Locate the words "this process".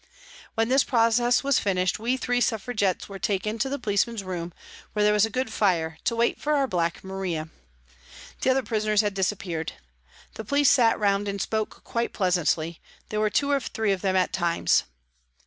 0.69-1.43